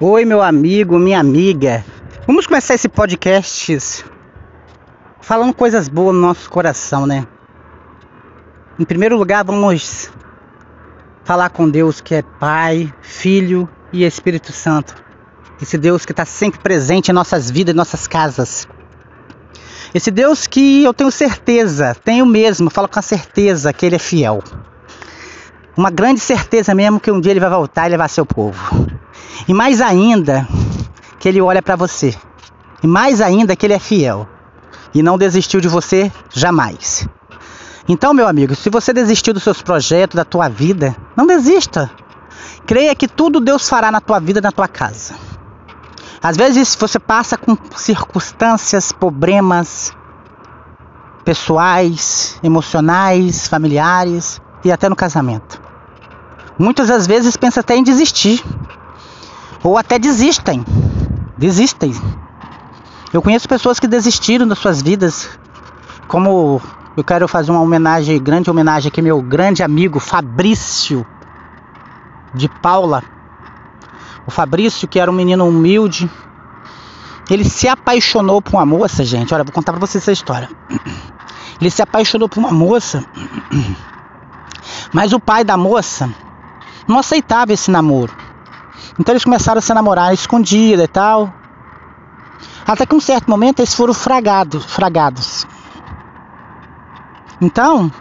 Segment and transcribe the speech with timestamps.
[0.00, 1.84] Oi, meu amigo, minha amiga.
[2.26, 4.04] Vamos começar esse podcast
[5.20, 7.24] falando coisas boas no nosso coração, né?
[8.76, 10.10] Em primeiro lugar, vamos
[11.22, 14.96] falar com Deus que é Pai, Filho e Espírito Santo.
[15.62, 18.66] Esse Deus que está sempre presente em nossas vidas, em nossas casas.
[19.94, 24.00] Esse Deus que eu tenho certeza, tenho mesmo, falo com a certeza que Ele é
[24.00, 24.42] fiel.
[25.76, 29.03] Uma grande certeza mesmo que um dia Ele vai voltar e levar seu povo.
[29.46, 30.48] E mais ainda,
[31.18, 32.14] que Ele olha para você.
[32.82, 34.28] E mais ainda que Ele é fiel.
[34.94, 37.06] E não desistiu de você jamais.
[37.88, 41.90] Então, meu amigo, se você desistiu dos seus projetos, da tua vida, não desista.
[42.66, 45.14] Creia que tudo Deus fará na tua vida, na tua casa.
[46.22, 49.92] Às vezes você passa com circunstâncias, problemas
[51.22, 55.60] pessoais, emocionais, familiares e até no casamento.
[56.58, 58.42] Muitas das vezes pensa até em desistir.
[59.64, 60.64] Ou até desistem.
[61.36, 61.92] Desistem.
[63.12, 65.28] Eu conheço pessoas que desistiram das suas vidas.
[66.06, 66.60] Como
[66.96, 71.04] eu quero fazer uma homenagem, grande homenagem aqui meu grande amigo Fabrício
[72.32, 73.02] de Paula
[74.26, 76.10] o Fabrício, que era um menino humilde,
[77.28, 79.34] ele se apaixonou por uma moça, gente.
[79.34, 80.48] Olha, vou contar pra vocês essa história.
[81.60, 83.04] Ele se apaixonou por uma moça,
[84.92, 86.10] mas o pai da moça
[86.88, 88.12] não aceitava esse namoro.
[88.98, 91.32] Então eles começaram a se namorar escondida e tal.
[92.66, 95.46] Até que um certo momento eles foram fragados, fragados.
[97.40, 97.92] Então,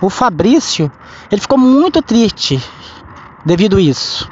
[0.00, 0.90] o Fabrício,
[1.30, 2.62] ele ficou muito triste
[3.44, 4.28] devido a isso.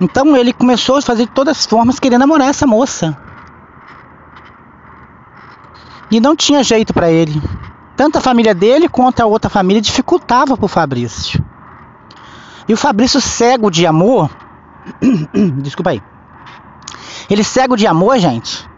[0.00, 3.16] Então ele começou a fazer de todas as formas querendo namorar essa moça.
[6.10, 7.40] E não tinha jeito para ele.
[7.96, 11.42] Tanto a família dele quanto a outra família dificultava pro Fabrício.
[12.68, 14.30] E o Fabrício cego de amor,
[15.62, 16.02] desculpa aí.
[17.30, 18.68] Ele cego de amor, gente.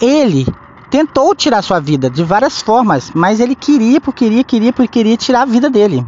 [0.00, 0.46] Ele
[0.90, 5.16] tentou tirar sua vida de várias formas, mas ele queria, porque queria, queria, porque queria
[5.16, 6.06] tirar a vida dele.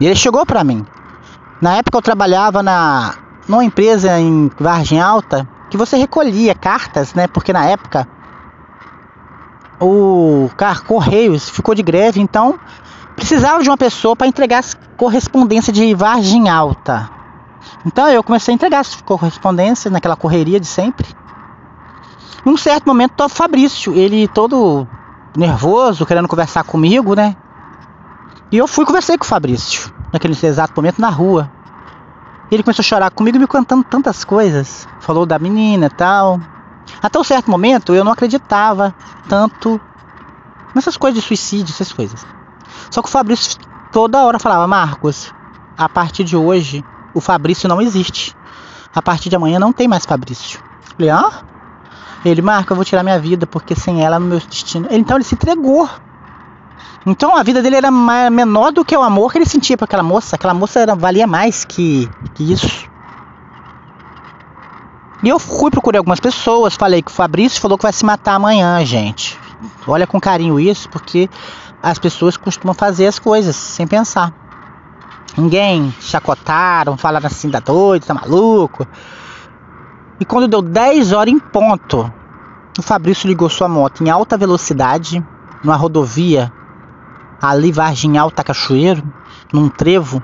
[0.00, 0.84] E ele chegou para mim.
[1.60, 3.14] Na época eu trabalhava na
[3.46, 7.26] numa empresa em Vargem Alta que você recolhia cartas, né?
[7.26, 8.06] Porque na época
[9.80, 10.48] o
[10.86, 12.58] Correios ficou de greve, então
[13.16, 17.10] precisava de uma pessoa para entregar as correspondências de Vargem Alta.
[17.84, 21.06] Então eu comecei a entregar as correspondências naquela correria de sempre.
[22.44, 24.86] Em um certo momento, o Fabrício, ele todo
[25.36, 27.36] nervoso, querendo conversar comigo, né?
[28.50, 31.50] E eu fui conversei com o Fabrício, naquele exato momento na rua.
[32.50, 34.88] Ele começou a chorar comigo me contando tantas coisas.
[34.98, 36.40] Falou da menina e tal.
[37.00, 38.92] Até um certo momento eu não acreditava
[39.28, 39.80] tanto
[40.74, 42.26] nessas coisas de suicídio, essas coisas.
[42.90, 43.58] Só que o Fabrício
[43.92, 45.32] toda hora falava: Marcos,
[45.76, 48.36] a partir de hoje o Fabrício não existe.
[48.94, 50.60] A partir de amanhã não tem mais Fabrício.
[50.60, 51.42] Eu falei: ah?
[52.24, 54.86] Ele, Marco, eu vou tirar minha vida porque sem ela no meu destino.
[54.90, 55.88] Então ele se entregou.
[57.06, 60.02] Então a vida dele era menor do que o amor que ele sentia por aquela
[60.02, 60.36] moça.
[60.36, 62.90] Aquela moça era, valia mais que, que isso.
[65.22, 68.34] E eu fui procurar algumas pessoas, falei que o Fabrício falou que vai se matar
[68.34, 69.38] amanhã, gente.
[69.86, 71.28] Olha com carinho isso, porque
[71.82, 74.32] as pessoas costumam fazer as coisas sem pensar.
[75.36, 78.86] Ninguém chacotaram, falaram assim, tá doido, tá maluco.
[80.18, 82.12] E quando deu 10 horas em ponto,
[82.78, 85.24] o Fabrício ligou sua moto em alta velocidade,
[85.62, 86.52] numa rodovia
[87.40, 89.02] ali Vargem Alta Cachoeiro,
[89.52, 90.22] num trevo.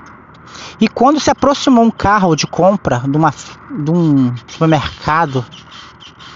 [0.79, 5.43] E quando se aproximou um carro de compra de, uma, de um supermercado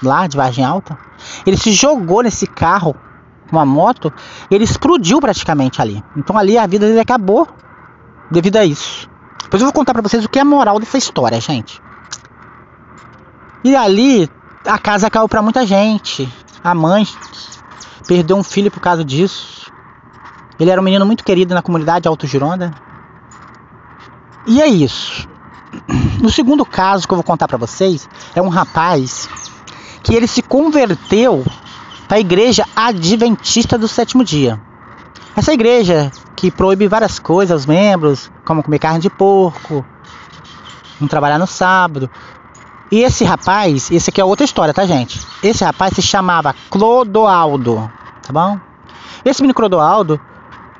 [0.01, 0.97] lá de Vargem Alta,
[1.45, 2.95] ele se jogou nesse carro,
[3.51, 4.11] uma moto,
[4.49, 6.03] ele explodiu praticamente ali.
[6.15, 7.47] Então ali a vida dele acabou
[8.29, 9.09] devido a isso.
[9.43, 11.81] Depois eu vou contar para vocês o que é a moral dessa história, gente.
[13.63, 14.29] E ali
[14.65, 16.31] a casa caiu para muita gente.
[16.63, 17.05] A mãe
[18.07, 19.71] perdeu um filho por causa disso.
[20.59, 22.73] Ele era um menino muito querido na comunidade Alto Gironda.
[24.47, 25.27] E é isso.
[26.21, 29.27] No segundo caso que eu vou contar para vocês, é um rapaz
[30.03, 31.43] que ele se converteu
[32.11, 34.61] para a igreja adventista do sétimo dia.
[35.33, 39.85] Essa igreja que proíbe várias coisas aos membros, como comer carne de porco,
[40.99, 42.09] não trabalhar no sábado.
[42.91, 45.25] E esse rapaz, esse aqui é outra história, tá, gente?
[45.41, 47.89] Esse rapaz se chamava Clodoaldo,
[48.21, 48.59] tá bom?
[49.23, 50.19] Esse menino Clodoaldo,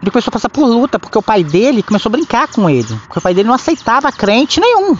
[0.02, 2.94] ele começou a passar por luta, porque o pai dele começou a brincar com ele.
[3.08, 4.98] Porque o pai dele não aceitava crente nenhum.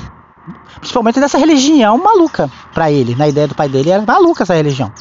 [0.80, 3.16] Principalmente dessa religião maluca para ele.
[3.16, 4.94] Na ideia do pai dele era maluca essa religião.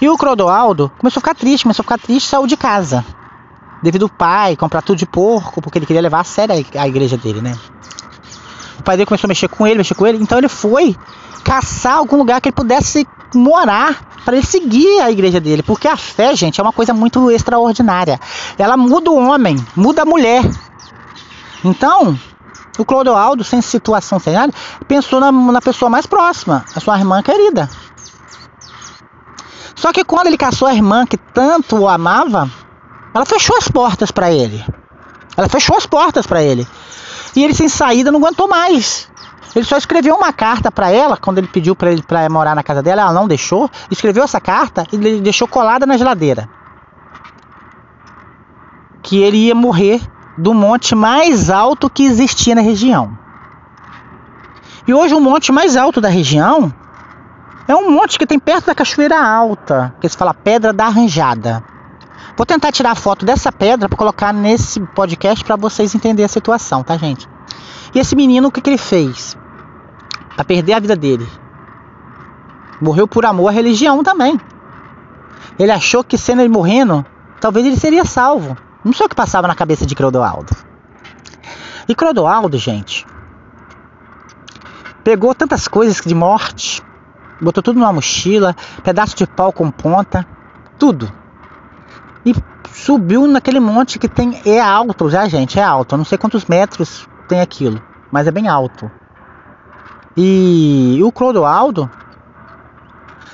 [0.00, 3.04] E o Crodoaldo começou a ficar triste, começou a ficar triste saiu de casa.
[3.82, 7.16] Devido ao pai comprar tudo de porco, porque ele queria levar a sério a igreja
[7.16, 7.56] dele, né?
[8.78, 10.18] O pai dele começou a mexer com ele, mexer com ele.
[10.18, 10.96] Então ele foi
[11.44, 15.96] caçar algum lugar que ele pudesse morar para ele seguir a igreja dele, porque a
[15.96, 18.20] fé, gente, é uma coisa muito extraordinária.
[18.58, 20.42] Ela muda o homem, muda a mulher.
[21.64, 22.18] Então,
[22.76, 24.52] o Clodoaldo, sem situação, sem nada,
[24.88, 27.70] pensou na, na pessoa mais próxima, a sua irmã querida.
[29.76, 32.50] Só que quando ele caçou a irmã que tanto o amava,
[33.14, 34.64] ela fechou as portas para ele.
[35.36, 36.66] Ela fechou as portas para ele.
[37.36, 39.08] E ele sem saída não aguentou mais.
[39.54, 42.82] Ele só escreveu uma carta para ela quando ele pediu para ele morar na casa
[42.82, 43.70] dela, ela não deixou.
[43.90, 46.48] Escreveu essa carta e deixou colada na geladeira.
[49.02, 50.00] Que ele ia morrer
[50.38, 53.16] do monte mais alto que existia na região.
[54.86, 56.72] E hoje o monte mais alto da região
[57.68, 61.64] é um monte que tem perto da Cachoeira Alta, que se fala Pedra da Arranjada.
[62.36, 66.82] Vou tentar tirar foto dessa pedra para colocar nesse podcast para vocês entenderem a situação,
[66.82, 67.26] tá, gente?
[67.94, 69.36] E esse menino, o que, que ele fez?
[70.34, 71.26] Para perder a vida dele.
[72.80, 74.38] Morreu por amor à religião também.
[75.58, 77.04] Ele achou que sendo ele morrendo,
[77.40, 78.56] talvez ele seria salvo.
[78.84, 80.54] Não sei o que passava na cabeça de Clodoaldo.
[81.88, 83.06] E Clodoaldo, gente,
[85.02, 86.82] pegou tantas coisas de morte,
[87.40, 90.26] botou tudo numa mochila, pedaço de pau com ponta,
[90.78, 91.10] tudo.
[92.24, 92.34] E
[92.72, 94.40] subiu naquele monte que tem.
[94.44, 95.94] É alto já, gente, é alto.
[95.94, 97.80] Eu não sei quantos metros tem aquilo,
[98.10, 98.90] mas é bem alto.
[100.16, 101.90] E o Clodoaldo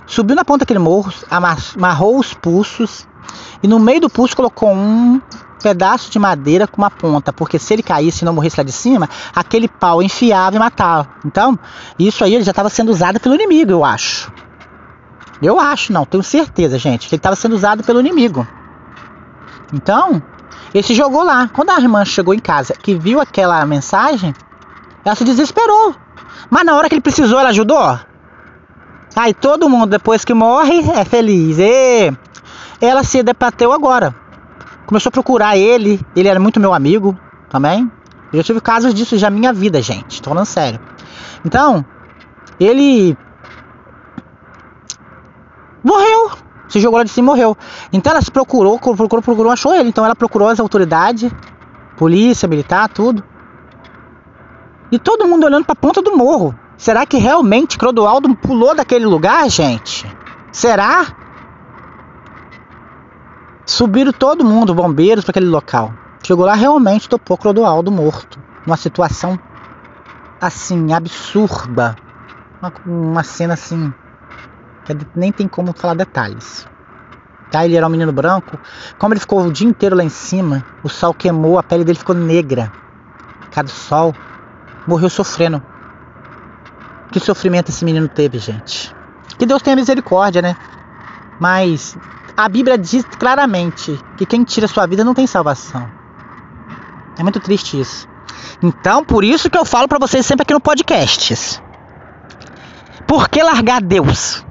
[0.06, 3.06] subiu na ponta daquele morro, amarrou os pulsos
[3.62, 5.20] e no meio do pulso colocou um
[5.62, 8.72] pedaço de madeira com uma ponta, porque se ele caísse e não morresse lá de
[8.72, 11.08] cima, aquele pau enfiava e matava.
[11.24, 11.58] Então,
[11.98, 14.32] isso aí ele já estava sendo usado pelo inimigo, eu acho.
[15.40, 18.46] Eu acho, não, tenho certeza, gente, que ele estava sendo usado pelo inimigo.
[19.72, 20.22] Então,
[20.72, 21.48] ele se jogou lá.
[21.48, 24.34] Quando a irmã chegou em casa, que viu aquela mensagem,
[25.04, 25.94] ela se desesperou.
[26.48, 27.98] Mas na hora que ele precisou, ela ajudou.
[29.16, 31.58] Aí todo mundo, depois que morre, é feliz.
[31.58, 32.12] E
[32.80, 34.21] ela se debateu agora.
[34.92, 35.98] Começou a procurar ele.
[36.14, 37.18] Ele era muito meu amigo
[37.48, 37.90] também.
[38.30, 40.20] Eu já tive casos disso já na minha vida, gente.
[40.20, 40.78] Tô falando sério.
[41.46, 41.82] Então,
[42.60, 43.16] ele
[45.82, 46.32] morreu.
[46.68, 47.56] Se jogou lá de cima e morreu.
[47.90, 49.88] Então ela se procurou, procurou, procurou, achou ele.
[49.88, 51.32] Então ela procurou as autoridades,
[51.96, 53.24] polícia, militar, tudo.
[54.90, 56.54] E todo mundo olhando para a ponta do morro.
[56.76, 60.06] Será que realmente Clodoaldo pulou daquele lugar, gente?
[60.52, 61.16] Será?
[63.64, 65.94] Subiram todo mundo, bombeiros, para aquele local.
[66.22, 68.38] Chegou lá, realmente topou Clodoaldo morto.
[68.66, 69.38] Uma situação
[70.40, 71.96] assim, absurda.
[72.60, 73.92] Uma, uma cena assim.
[74.84, 76.66] Que nem tem como falar detalhes.
[77.50, 77.64] Tá?
[77.64, 78.58] Ele era um menino branco.
[78.98, 81.98] Como ele ficou o dia inteiro lá em cima, o sol queimou, a pele dele
[81.98, 82.72] ficou negra.
[83.52, 84.14] Cada sol
[84.86, 85.62] morreu sofrendo.
[87.10, 88.94] Que sofrimento esse menino teve, gente.
[89.38, 90.56] Que Deus tenha misericórdia, né?
[91.38, 91.96] Mas
[92.36, 95.88] a Bíblia diz claramente que quem tira sua vida não tem salvação.
[97.18, 98.08] É muito triste isso.
[98.62, 101.62] Então, por isso que eu falo para vocês sempre aqui no podcast.
[103.06, 104.44] Por que largar Deus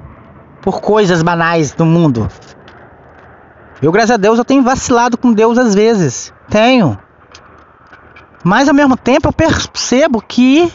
[0.60, 2.28] por coisas banais do mundo?
[3.80, 6.32] Eu, graças a Deus, eu tenho vacilado com Deus às vezes.
[6.48, 6.96] Tenho.
[8.44, 10.72] Mas ao mesmo tempo eu percebo que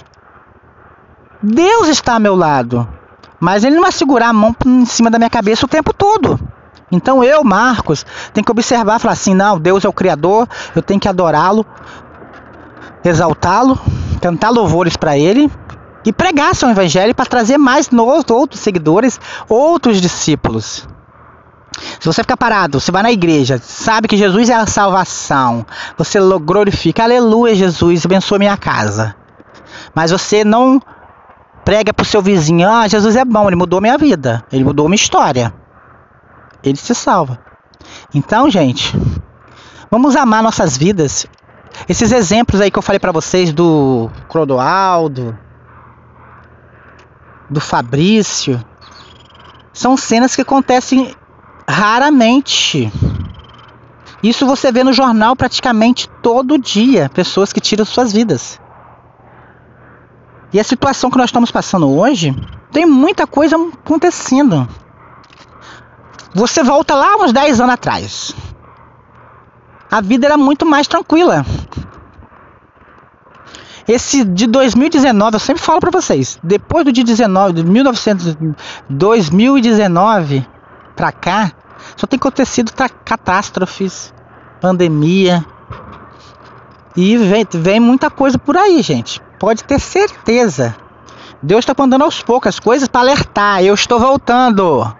[1.41, 2.87] Deus está ao meu lado.
[3.39, 6.39] Mas ele não vai segurar a mão em cima da minha cabeça o tempo todo.
[6.91, 10.99] Então eu, Marcos, tenho que observar, falar assim, não, Deus é o Criador, eu tenho
[10.99, 11.65] que adorá-lo,
[13.03, 13.77] exaltá-lo,
[14.21, 15.51] cantar louvores para ele
[16.05, 20.87] e pregar seu evangelho para trazer mais novos, outros seguidores, outros discípulos.
[21.99, 25.65] Se você ficar parado, você vai na igreja, sabe que Jesus é a salvação,
[25.97, 29.13] você glorifica, aleluia, Jesus, abençoa minha casa.
[29.93, 30.81] Mas você não
[31.65, 34.95] prega pro seu vizinho, ah, Jesus é bom, ele mudou minha vida, ele mudou minha
[34.95, 35.53] história.
[36.69, 37.39] Ele se salva.
[38.13, 38.95] Então, gente,
[39.89, 41.25] vamos amar nossas vidas.
[41.87, 45.37] Esses exemplos aí que eu falei para vocês do Clodoaldo,
[47.49, 48.63] do Fabrício,
[49.73, 51.15] são cenas que acontecem
[51.69, 52.91] Raramente.
[54.23, 58.59] Isso você vê no jornal praticamente todo dia, pessoas que tiram suas vidas.
[60.53, 62.33] E a situação que nós estamos passando hoje,
[62.71, 64.67] tem muita coisa acontecendo.
[66.33, 68.35] Você volta lá uns 10 anos atrás.
[69.89, 71.45] A vida era muito mais tranquila.
[73.87, 78.37] Esse de 2019, eu sempre falo para vocês, depois do dia 19, de 1900,
[78.89, 80.45] 2019,
[80.93, 81.53] pra cá,
[81.95, 82.73] só tem acontecido
[83.05, 84.13] catástrofes,
[84.59, 85.45] pandemia.
[86.97, 89.21] E vem, vem muita coisa por aí, gente.
[89.39, 90.75] pode ter certeza.
[91.41, 93.63] Deus está mandando aos poucos as coisas para alertar.
[93.63, 94.91] Eu estou voltando.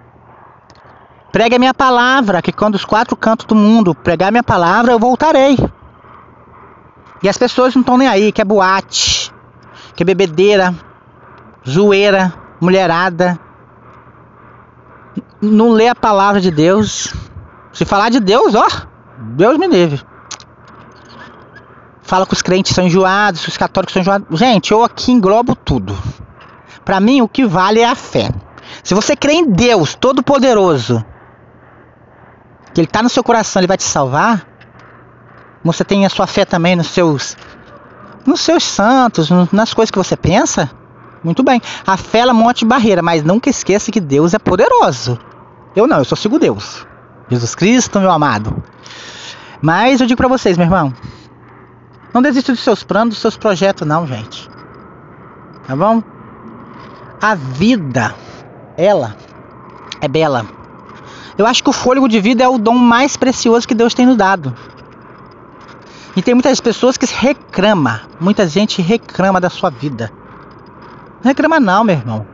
[1.31, 4.91] Pregue a minha palavra, que quando os quatro cantos do mundo pregar a minha palavra,
[4.91, 5.57] eu voltarei.
[7.22, 9.34] E as pessoas não estão nem aí, que é boate,
[9.96, 10.74] que é bebedeira,
[11.67, 13.39] zoeira, mulherada.
[15.41, 17.13] Não lê a palavra de Deus.
[17.74, 18.67] Se falar de Deus, ó,
[19.17, 20.01] Deus me livre.
[22.01, 24.39] Fala que os crentes são enjoados, os católicos são enjoados.
[24.39, 25.96] Gente, eu aqui englobo tudo.
[26.86, 28.29] Para mim, o que vale é a fé.
[28.81, 31.03] Se você crê em Deus Todo-Poderoso,
[32.77, 34.46] que Ele está no seu coração, Ele vai te salvar.
[35.63, 37.36] Você tem a sua fé também nos seus,
[38.24, 40.69] nos seus santos, nas coisas que você pensa.
[41.24, 41.60] Muito bem.
[41.86, 45.19] A fé ela monte barreira, mas nunca esqueça que Deus é poderoso.
[45.75, 46.86] Eu não, eu só sigo Deus.
[47.27, 48.63] Jesus Cristo, meu amado.
[49.60, 50.93] Mas eu digo para vocês, meu irmão,
[52.13, 54.48] não desista dos seus planos, dos seus projetos, não, gente.
[55.65, 56.03] Tá bom?
[57.19, 58.13] A vida,
[58.77, 59.17] ela
[60.00, 60.56] é bela.
[61.38, 64.06] Eu acho que o fôlego de vida é o dom mais precioso que Deus tem
[64.06, 64.56] nos dado.
[66.15, 70.12] E tem muitas pessoas que reclama, muita gente reclama da sua vida.
[71.24, 72.25] Não reclama não, meu irmão.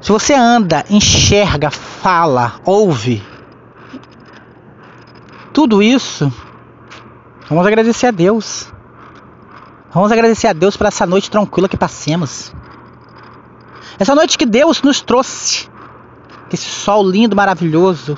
[0.00, 3.22] Se você anda, enxerga, fala, ouve,
[5.52, 6.32] tudo isso,
[7.48, 8.72] vamos agradecer a Deus.
[9.92, 12.54] Vamos agradecer a Deus por essa noite tranquila que passemos.
[13.98, 15.68] Essa noite que Deus nos trouxe
[16.52, 18.16] esse sol lindo, maravilhoso,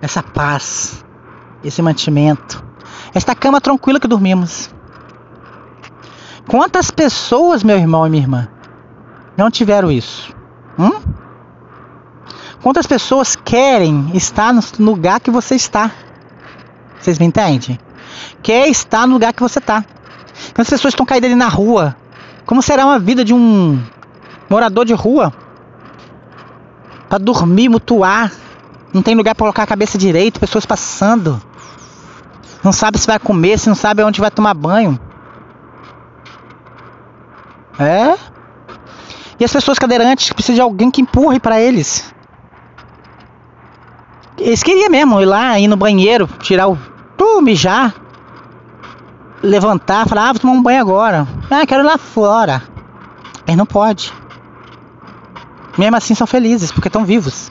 [0.00, 1.04] essa paz,
[1.62, 2.64] esse mantimento,
[3.14, 4.70] esta cama tranquila que dormimos.
[6.48, 8.48] Quantas pessoas, meu irmão e minha irmã,
[9.36, 10.34] não tiveram isso?
[10.78, 11.00] Hum?
[12.62, 15.90] Quantas pessoas querem estar no lugar que você está?
[16.98, 17.78] Vocês me entendem?
[18.42, 19.84] Quer estar no lugar que você está.
[20.54, 21.96] Quantas pessoas estão caídas ali na rua?
[22.44, 23.82] Como será uma vida de um
[24.48, 25.32] morador de rua?
[27.10, 28.32] Para dormir, mutuar.
[28.94, 31.42] Não tem lugar para colocar a cabeça direito, pessoas passando.
[32.62, 34.98] Não sabe se vai comer, se não sabe onde vai tomar banho.
[37.78, 38.16] É?
[39.40, 42.14] E as pessoas cadeirantes precisam de alguém que empurre para eles.
[44.38, 46.78] Eles queriam mesmo ir lá, ir no banheiro, tirar o.
[47.16, 47.94] Tu, mijar.
[49.42, 51.26] Levantar, falar, ah, vou tomar um banho agora.
[51.50, 52.62] Ah, quero ir lá fora.
[53.46, 54.12] Aí não pode
[55.80, 57.50] mesmo assim são felizes porque estão vivos.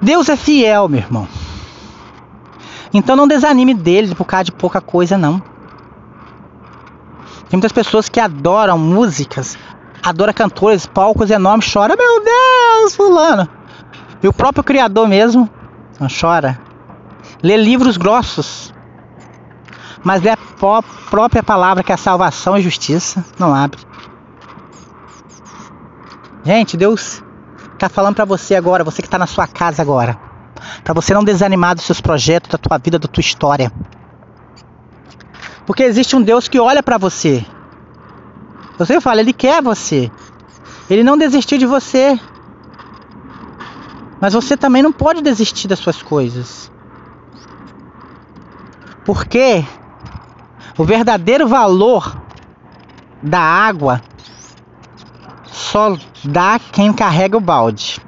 [0.00, 1.26] Deus é fiel, meu irmão.
[2.94, 5.40] Então não desanime dele por causa de pouca coisa, não.
[7.48, 9.58] Tem muitas pessoas que adoram músicas,
[10.04, 13.48] adoram cantores, palcos enormes, chora, meu Deus, fulano.
[14.22, 15.50] E o próprio Criador mesmo
[15.98, 16.60] não chora.
[17.42, 18.72] Lê livros grossos,
[20.04, 20.38] mas lê a
[21.10, 23.80] própria palavra que é a salvação e justiça, não abre.
[26.46, 27.24] Gente, Deus
[27.72, 30.16] está falando para você agora, você que está na sua casa agora,
[30.84, 33.72] para você não desanimar dos seus projetos, da tua vida, da tua história.
[35.66, 37.44] Porque existe um Deus que olha para você.
[38.78, 40.08] Você fala, ele quer você.
[40.88, 42.16] Ele não desistiu de você.
[44.20, 46.70] Mas você também não pode desistir das suas coisas.
[49.04, 49.64] Porque
[50.78, 52.16] o verdadeiro valor
[53.20, 54.00] da água
[55.56, 57.98] só dá quem carrega o balde.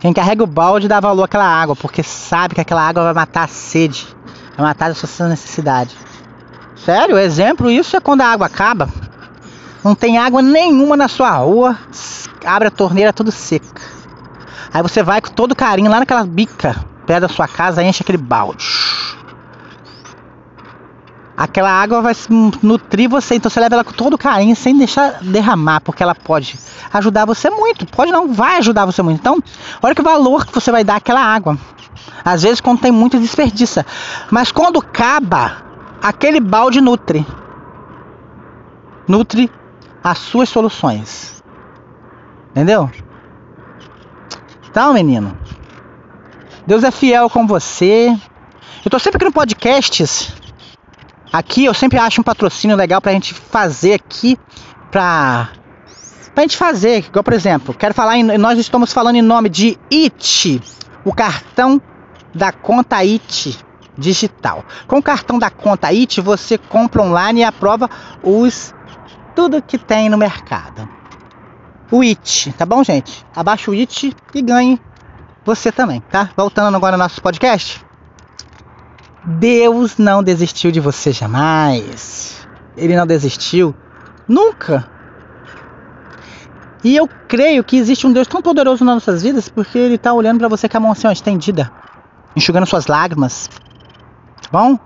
[0.00, 3.44] Quem carrega o balde dá valor àquela água, porque sabe que aquela água vai matar
[3.44, 4.06] a sede,
[4.56, 5.96] vai matar a sua necessidade.
[6.76, 8.88] Sério, exemplo isso é quando a água acaba.
[9.82, 11.76] Não tem água nenhuma na sua rua,
[12.46, 13.82] abre a torneira tudo seca.
[14.72, 18.18] Aí você vai com todo carinho lá naquela bica perto da sua casa, enche aquele
[18.18, 19.01] balde
[21.42, 22.14] aquela água vai
[22.62, 26.56] nutrir você, então você leva ela com todo carinho, sem deixar derramar, porque ela pode
[26.92, 27.84] ajudar você muito.
[27.84, 29.18] Pode não, vai ajudar você muito.
[29.18, 29.42] Então,
[29.82, 31.58] olha que valor que você vai dar àquela água.
[32.24, 33.84] Às vezes quando tem muito desperdiça,
[34.30, 35.64] mas quando acaba,
[36.00, 37.26] aquele balde nutre.
[39.08, 39.50] Nutre
[40.02, 41.42] as suas soluções.
[42.50, 42.88] Entendeu?
[44.70, 45.36] Então, menino,
[46.64, 48.16] Deus é fiel com você.
[48.84, 50.40] Eu tô sempre aqui no podcasts
[51.32, 54.38] Aqui eu sempre acho um patrocínio legal pra gente fazer aqui
[54.90, 55.48] pra
[56.34, 59.78] pra gente fazer, igual por exemplo, quero falar em, nós estamos falando em nome de
[59.92, 60.62] IT,
[61.04, 61.80] o cartão
[62.34, 63.58] da conta IT
[63.98, 64.64] digital.
[64.86, 67.88] Com o cartão da conta IT você compra online e aprova
[68.22, 68.74] os
[69.34, 70.88] tudo que tem no mercado.
[71.90, 73.24] O IT, tá bom, gente?
[73.36, 74.80] Abaixa o IT e ganhe
[75.44, 76.30] você também, tá?
[76.34, 77.84] Voltando agora ao nosso podcast.
[79.24, 82.46] Deus não desistiu de você jamais.
[82.76, 83.74] Ele não desistiu
[84.26, 84.88] nunca.
[86.84, 90.12] E eu creio que existe um Deus tão poderoso nas nossas vidas porque ele está
[90.12, 91.70] olhando para você com a mão assim, ó, estendida,
[92.34, 93.48] enxugando suas lágrimas.
[94.42, 94.78] Tá bom?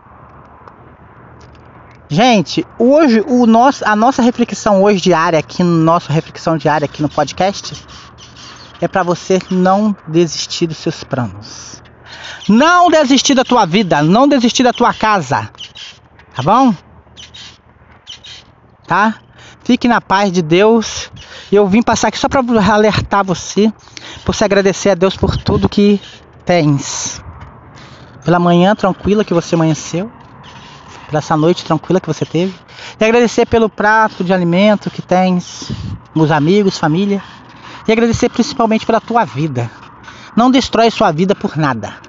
[2.08, 7.02] Gente, hoje o nosso, a nossa reflexão hoje diária aqui no nosso reflexão diária aqui
[7.02, 7.84] no podcast
[8.80, 11.75] é para você não desistir dos seus planos.
[12.48, 15.50] Não desistir da tua vida, não desistir da tua casa.
[16.34, 16.74] Tá bom?
[18.86, 19.14] Tá?
[19.64, 21.10] Fique na paz de Deus.
[21.50, 22.40] Eu vim passar aqui só para
[22.72, 23.72] alertar você,
[24.24, 26.00] por se agradecer a Deus por tudo que
[26.44, 27.20] tens.
[28.24, 30.10] Pela manhã tranquila que você amanheceu,
[31.08, 32.54] por essa noite tranquila que você teve.
[33.00, 35.70] E agradecer pelo prato de alimento que tens,
[36.14, 37.22] os amigos, família.
[37.88, 39.70] E agradecer principalmente pela tua vida.
[40.36, 42.05] Não destrói sua vida por nada.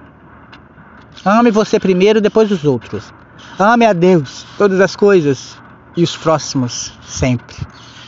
[1.27, 3.13] Ame você primeiro, depois os outros.
[3.59, 5.57] Ame a Deus, todas as coisas
[5.97, 7.57] e os próximos sempre.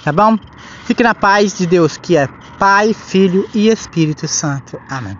[0.05, 0.37] Tá bom?
[0.85, 4.79] Fique na paz de Deus, que é Pai, Filho e Espírito Santo.
[4.89, 5.17] Amém.